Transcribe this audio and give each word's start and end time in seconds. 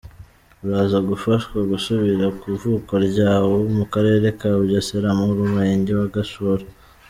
Uraza 0.65 0.97
gufashwa 1.09 1.57
gusubira 1.71 2.25
ku 2.37 2.43
ivuko 2.55 2.91
ryawo 3.07 3.55
mu 3.75 3.85
Karere 3.93 4.27
ka 4.39 4.49
Bugesera 4.57 5.09
mu 5.19 5.27
Murenge 5.37 5.91
wa 5.99 6.07
Gashora. 6.15 6.65